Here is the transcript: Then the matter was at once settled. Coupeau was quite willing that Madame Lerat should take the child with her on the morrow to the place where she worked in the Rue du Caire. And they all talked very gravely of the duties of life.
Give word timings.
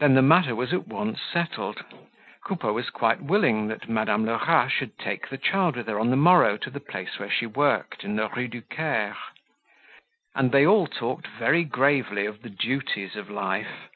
Then 0.00 0.16
the 0.16 0.20
matter 0.20 0.54
was 0.54 0.74
at 0.74 0.86
once 0.86 1.18
settled. 1.22 1.82
Coupeau 2.44 2.74
was 2.74 2.90
quite 2.90 3.22
willing 3.22 3.68
that 3.68 3.88
Madame 3.88 4.26
Lerat 4.26 4.70
should 4.70 4.98
take 4.98 5.30
the 5.30 5.38
child 5.38 5.76
with 5.76 5.86
her 5.88 5.98
on 5.98 6.10
the 6.10 6.16
morrow 6.16 6.58
to 6.58 6.68
the 6.68 6.78
place 6.78 7.18
where 7.18 7.30
she 7.30 7.46
worked 7.46 8.04
in 8.04 8.16
the 8.16 8.28
Rue 8.28 8.48
du 8.48 8.60
Caire. 8.60 9.16
And 10.34 10.52
they 10.52 10.66
all 10.66 10.86
talked 10.86 11.26
very 11.26 11.64
gravely 11.64 12.26
of 12.26 12.42
the 12.42 12.50
duties 12.50 13.16
of 13.16 13.30
life. 13.30 13.88